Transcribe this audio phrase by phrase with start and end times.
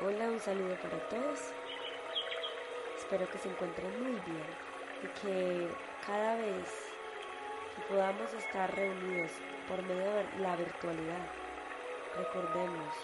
[0.00, 1.52] Hola, un saludo para todos.
[2.96, 4.46] Espero que se encuentren muy bien
[5.02, 5.68] y que
[6.06, 6.86] cada vez
[7.74, 9.32] que podamos estar reunidos
[9.68, 11.26] por medio de la virtualidad,
[12.16, 12.94] recordemos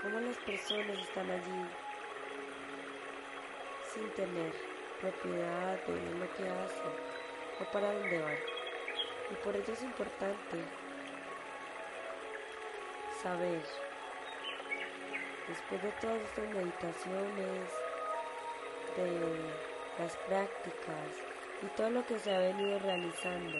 [0.00, 1.66] cómo las personas están allí
[3.92, 4.54] sin tener
[5.02, 6.92] propiedad de lo que hacen
[7.60, 8.38] o para dónde van.
[9.32, 10.64] Y por ello es importante
[13.22, 13.60] saber
[15.48, 17.70] Después de todas estas meditaciones,
[18.96, 19.52] de
[19.98, 21.08] las prácticas
[21.62, 23.58] y todo lo que se ha venido realizando,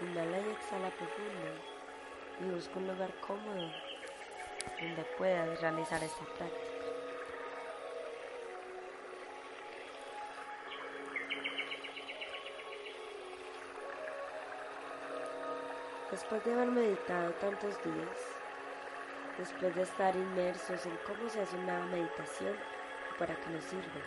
[0.00, 1.62] Inhala y exhala profundo
[2.40, 3.70] y busca un lugar cómodo
[4.80, 6.79] donde puedas realizar esta práctica.
[16.10, 18.18] Después de haber meditado tantos días,
[19.38, 22.56] después de estar inmersos en cómo se hace una meditación
[23.10, 24.02] y para qué nos sirve,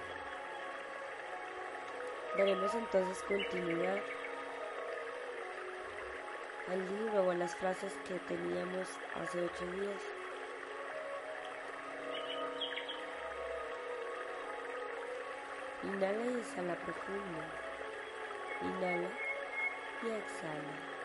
[2.38, 4.00] daremos entonces continuidad
[6.70, 10.02] al libro o a las frases que teníamos hace ocho días.
[15.84, 17.40] Inhala y exhala profundo.
[18.62, 19.10] Inhala
[20.02, 21.03] y exhala.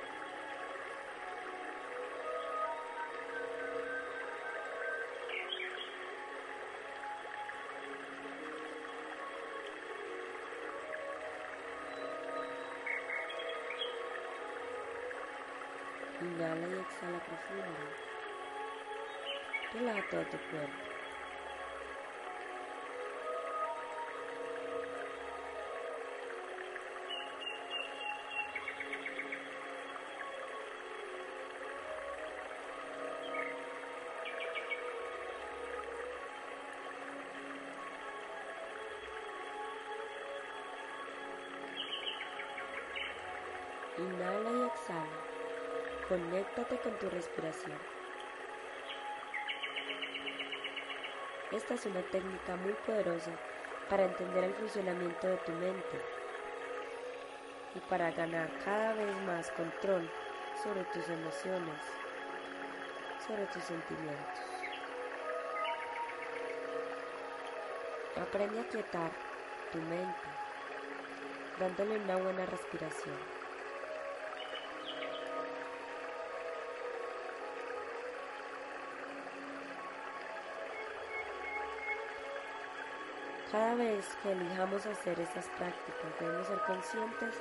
[16.39, 17.83] Inhala y exhala profundo.
[19.75, 20.73] Relaja todo tu cuerpo.
[43.99, 45.38] Inhala y exhala.
[46.09, 47.77] Conéctate con tu respiración.
[51.53, 53.31] Esta es una técnica muy poderosa
[53.91, 56.01] para entender el funcionamiento de tu mente
[57.75, 60.11] y para ganar cada vez más control
[60.63, 61.85] sobre tus emociones,
[63.27, 64.41] sobre tus sentimientos.
[68.19, 69.11] Aprende a quietar
[69.73, 70.29] tu mente
[71.61, 73.48] dándole una buena respiración.
[83.51, 87.35] Cada vez que elijamos hacer estas prácticas debemos ser conscientes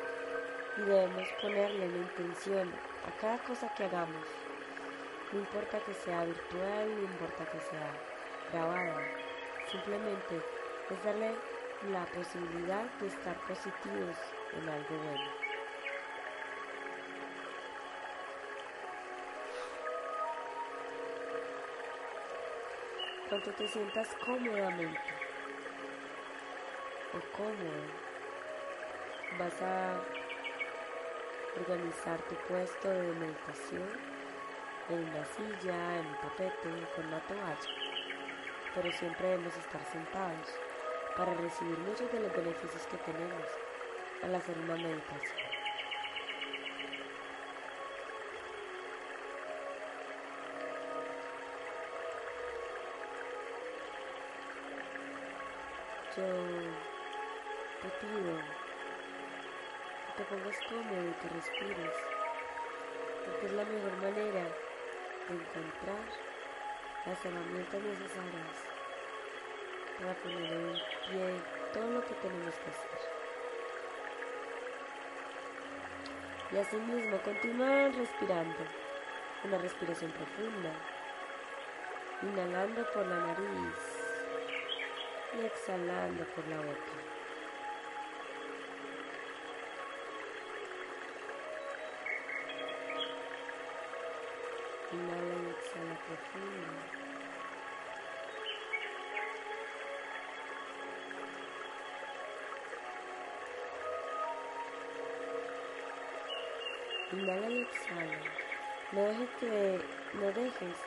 [0.78, 2.72] y debemos ponerle una intención
[3.06, 4.26] a cada cosa que hagamos.
[5.34, 7.92] No importa que sea virtual, no importa que sea
[8.54, 9.02] grabada,
[9.70, 10.42] simplemente
[10.90, 11.36] es darle
[11.92, 14.16] la posibilidad de estar positivos
[14.54, 15.32] en algo bueno.
[23.28, 25.27] Cuando te sientas cómodamente
[27.14, 27.72] o cómo
[29.40, 30.02] vas a
[31.60, 33.90] organizar tu puesto de meditación
[34.90, 37.58] en una silla, en un tapete, con una toalla.
[38.76, 40.48] Pero siempre debemos estar sentados
[41.18, 43.46] para recibir muchos de los beneficios que tenemos
[44.24, 45.48] al hacer una meditación.
[56.16, 56.67] Yo
[57.82, 58.10] te que
[60.18, 61.94] te pongas cómodo y que respires,
[63.26, 64.44] porque es la mejor manera
[65.28, 66.06] de encontrar
[67.06, 68.58] las herramientas necesarias
[70.00, 73.00] para poner en pie todo lo que tenemos que hacer.
[76.52, 78.58] Y así mismo continúa respirando,
[79.44, 80.72] una respiración profunda,
[82.24, 83.76] inhalando por la nariz
[85.36, 87.17] y exhalando por la boca.
[107.12, 107.68] inhala y.
[108.92, 109.82] No dejes, que,
[110.14, 110.78] no dejes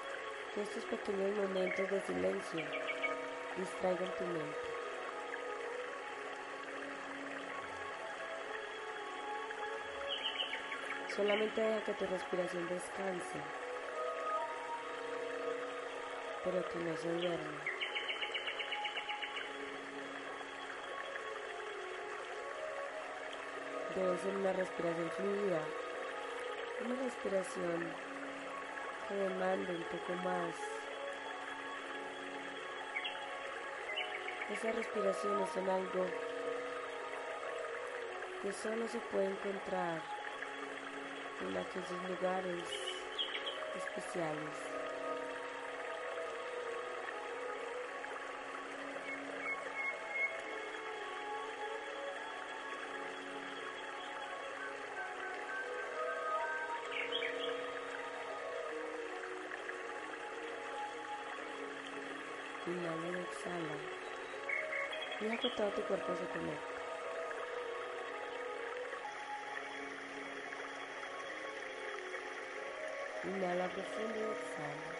[0.54, 2.64] que estos pequeños momentos de silencio
[3.56, 4.56] distraigan tu mente.
[11.14, 13.40] Solamente deja que tu respiración descanse,
[16.44, 17.64] pero que no se duerma.
[23.94, 25.60] Debe ser una respiración fluida
[26.84, 27.92] una respiración
[29.08, 30.54] que demande un poco más.
[34.50, 36.06] Esas respiraciones son algo
[38.42, 40.00] que solo se puede encontrar
[41.40, 42.64] en aquellos lugares
[43.76, 44.79] especiales.
[65.20, 66.80] Deja que todo tu cuerpo se conecte.
[73.24, 74.98] Inhala profundo y exhala.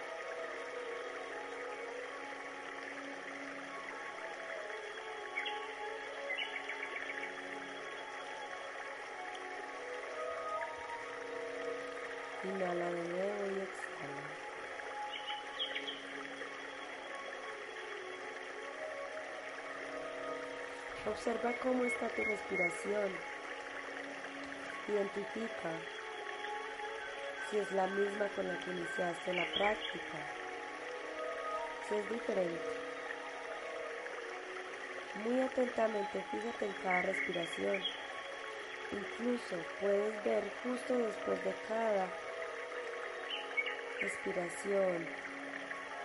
[12.44, 13.39] Inhala de nuevo
[21.10, 23.10] Observa cómo está tu respiración.
[24.86, 25.70] Identifica
[27.50, 30.18] si es la misma con la que iniciaste la práctica,
[31.88, 32.70] si es diferente.
[35.24, 37.82] Muy atentamente fíjate en cada respiración.
[38.92, 42.06] Incluso puedes ver justo después de cada
[44.00, 45.08] respiración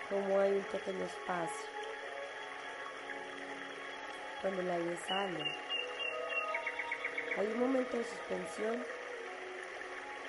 [0.09, 1.74] cómo hay un pequeño espacio.
[4.45, 5.43] Cuando el aire sale,
[7.35, 8.85] hay un momento de suspensión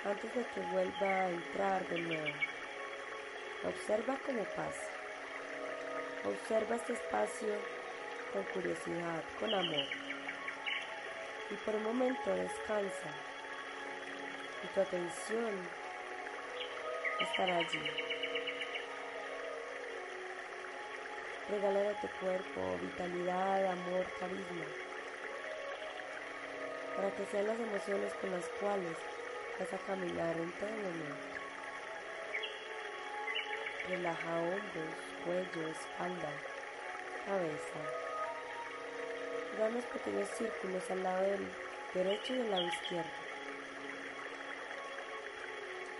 [0.03, 2.37] antes de que vuelva a entrar de nuevo.
[3.63, 4.89] Observa cómo pasa.
[6.25, 7.53] Observa este espacio
[8.33, 9.85] con curiosidad, con amor.
[11.51, 13.11] Y por un momento descansa.
[14.63, 15.61] Y tu atención
[17.21, 18.16] estará allí.
[21.49, 24.65] Regala a tu cuerpo vitalidad, amor, carisma.
[26.93, 28.97] Para que sean las emociones con las cuales
[29.57, 31.37] vas a caminar en todo momento.
[33.87, 36.31] Relaja hombros, cuello, espalda,
[37.25, 37.79] cabeza.
[39.57, 41.47] Da unos pequeños círculos al lado del
[41.93, 43.09] derecho y del lado izquierdo.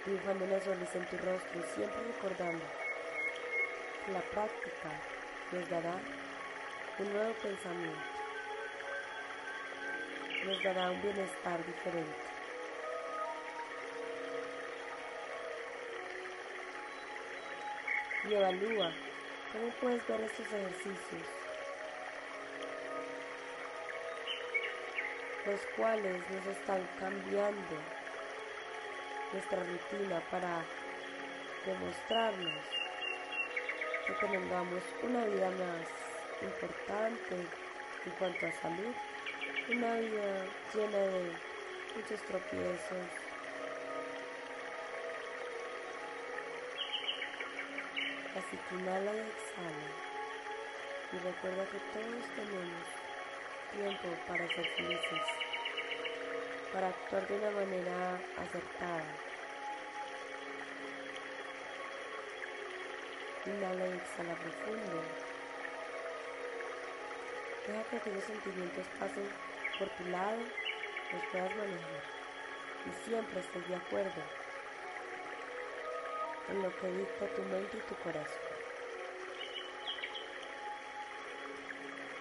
[0.05, 2.65] Dibujando una sonrisa en tu rostro siempre recordando
[4.05, 5.16] que la práctica
[5.51, 5.93] nos dará
[6.99, 8.17] un nuevo pensamiento.
[10.45, 12.27] Nos dará un bienestar diferente.
[18.29, 18.91] y evalúa
[19.53, 21.27] cómo puedes ver estos ejercicios,
[25.45, 27.77] los cuales nos están cambiando
[29.31, 30.61] nuestra rutina para
[31.65, 32.86] demostrarnos
[34.07, 35.87] que tengamos una vida más
[36.41, 37.35] importante
[38.05, 38.95] en cuanto a salud,
[39.69, 41.31] una vida llena de
[41.95, 43.07] muchos tropiezos,
[48.37, 49.89] Así que inhala y exhala.
[51.11, 52.85] Y recuerda que todos tenemos
[53.73, 55.27] tiempo para ser felices,
[56.71, 59.36] para actuar de una manera acertada.
[63.47, 65.01] Inhala y exhala profundo.
[67.67, 69.27] Deja que aquellos sentimientos pasen
[69.79, 70.37] por tu lado,
[71.13, 72.17] los puedas manejar
[72.87, 74.21] y siempre estés de acuerdo
[76.49, 78.47] en lo que dicta tu mente y tu corazón.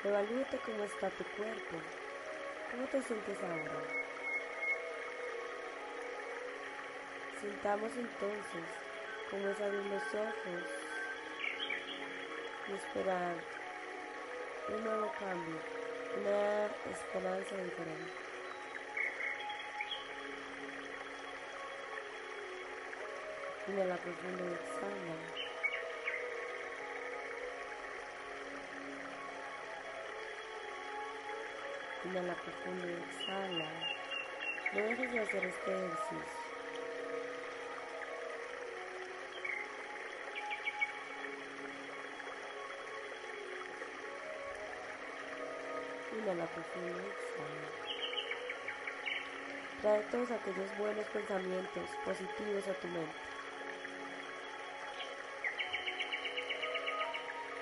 [0.05, 1.77] Evalúate cómo está tu cuerpo,
[2.71, 3.83] cómo te sientes ahora.
[7.41, 8.67] Sintamos entonces
[9.31, 10.86] cómo es abrir los ojos
[12.69, 13.35] y esperar
[14.69, 15.57] un nuevo cambio,
[16.21, 18.13] una esperanza diferente.
[23.69, 25.17] Inhala profundo y exhala.
[32.05, 33.69] Inhala profundo y exhala.
[34.73, 36.46] No dejes de hacer este ejercicio.
[46.27, 47.71] Inhala profundo y exhala.
[49.81, 53.15] Trae todos aquellos buenos pensamientos positivos a tu mente.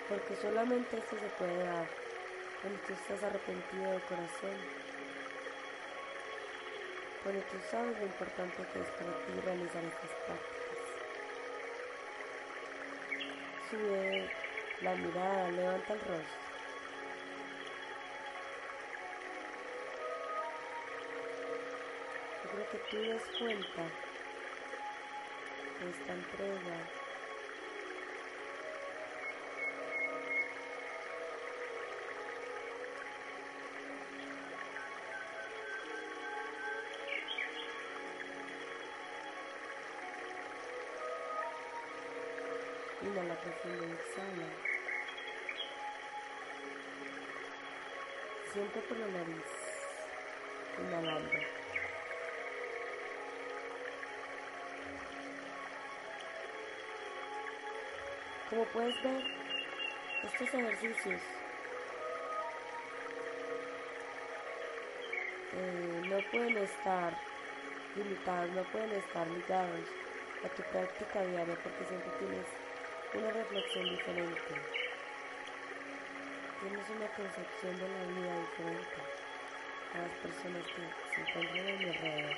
[0.08, 1.86] Porque solamente esto se puede dar
[2.62, 4.56] cuando tú estás arrepentido de corazón.
[7.22, 10.78] Cuando tú sabes lo importante que es para ti realizar estas prácticas.
[13.68, 14.30] Sube
[14.80, 16.43] la mirada, levanta el rostro.
[22.54, 23.82] Creo que tú des cuenta
[25.80, 26.78] de esta entrega
[43.02, 44.46] Inhala profundo y exhala.
[48.52, 49.64] Siempre por la nariz.
[50.78, 51.63] Inhalando.
[58.50, 59.24] Como puedes ver,
[60.22, 61.20] estos ejercicios
[65.52, 67.16] eh, no pueden estar
[67.96, 69.88] limitados, no pueden estar ligados
[70.44, 72.46] a tu práctica diaria porque siempre tienes
[73.14, 74.54] una reflexión diferente.
[76.60, 79.00] Tienes una concepción de la vida diferente
[79.94, 82.36] a las personas que se encuentran a mi alrededor.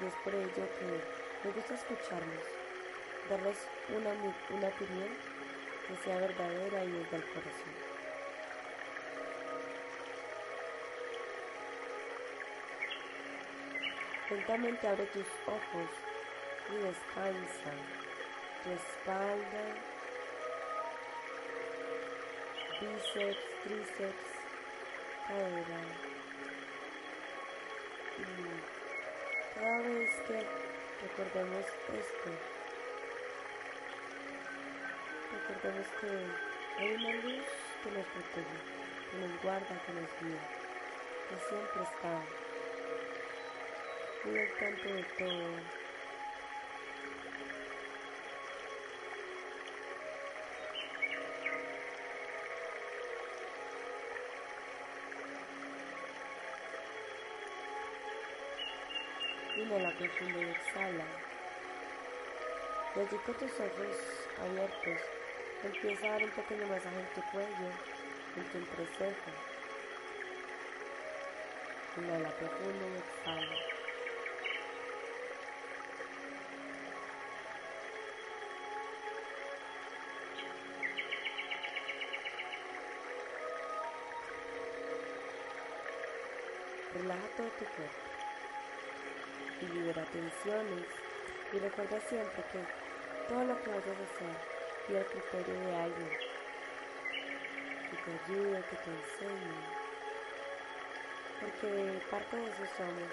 [0.00, 2.63] Y es por ello que me gusta escucharlos,
[3.28, 5.08] darles una, una opinión
[5.86, 7.94] que sea verdadera y desde el corazón.
[14.30, 15.90] Lentamente abre tus ojos
[16.70, 17.72] y descansa
[18.64, 19.64] tu espalda,
[22.80, 24.30] bíceps, tríceps,
[25.28, 25.80] cadera.
[28.18, 30.46] Y cada vez que
[31.02, 32.30] recordemos esto,
[35.48, 36.06] recordemos que
[36.78, 37.44] hay una luz
[37.82, 38.58] que nos protege,
[39.10, 40.40] que nos guarda, que nos guía,
[41.28, 42.22] que siempre está
[44.24, 45.84] muy al tanto de todo.
[59.56, 61.04] Inhala profundo y exhala.
[62.94, 63.50] Con tus ojos
[64.40, 65.00] abiertos,
[65.66, 67.70] empieza a dar un pequeño masaje en tu cuello,
[68.36, 69.30] en tu entrecejo.
[71.96, 73.56] Inhala profundo y exhala.
[86.94, 88.04] Relaja todo tu cuerpo
[89.60, 90.86] y libera tensiones.
[91.52, 94.53] Y recuerda siempre que todo lo que vayas a hacer
[94.88, 96.10] y el criterio de alguien
[97.90, 99.84] que te ayude, que te enseñe.
[101.40, 103.10] Porque parte de eso somos.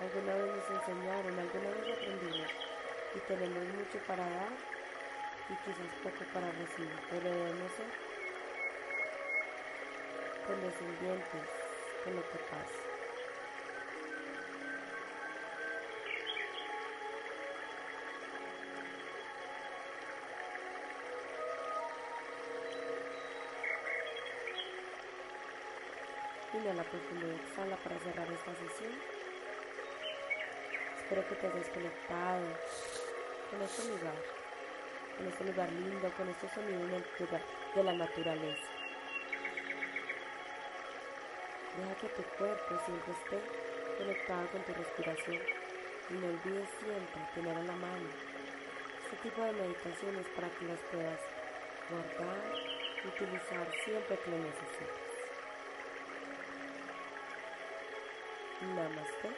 [0.00, 2.50] Alguna vez nos enseñaron, alguna vez aprendimos
[3.14, 4.52] y tenemos mucho para dar
[5.48, 7.86] y quizás poco para recibir, pero debemos ser
[10.46, 11.46] condescendientes
[12.04, 12.91] con lo que pasa.
[26.62, 28.92] Inhala profundo y exhala para cerrar esta sesión.
[30.96, 32.46] Espero que te hayas conectado
[33.50, 34.14] con este lugar,
[35.16, 36.86] con este lugar lindo, con este sonido
[37.74, 38.70] de la naturaleza.
[41.78, 43.38] Deja que tu cuerpo siempre esté
[43.98, 45.42] conectado con tu respiración
[46.10, 48.06] y no olvides siempre tener a la mano
[49.02, 51.20] este tipo de meditaciones para que las puedas
[51.90, 52.54] guardar
[53.02, 55.11] y utilizar siempre que lo necesites.
[58.62, 59.28] Namaste.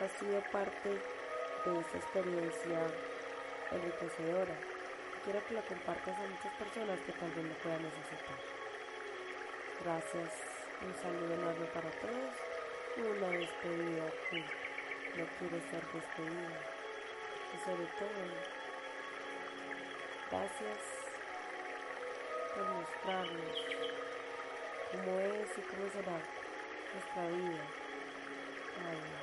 [0.00, 2.86] Ha sido parte de esta experiencia
[3.72, 4.54] enriquecedora.
[5.24, 8.38] Quiero que la compartas a muchas personas que también lo puedan necesitar.
[9.82, 10.30] Gracias.
[10.80, 12.34] Un saludo enorme para todos.
[12.98, 14.38] Una despedida que
[15.18, 16.54] no quiere ser despedida.
[17.52, 18.22] Y sobre todo,
[20.30, 20.78] gracias
[22.54, 23.74] por mostrarnos
[24.92, 26.43] cómo es y cómo será
[26.94, 27.74] nuestra vida.
[28.76, 29.14] Ay.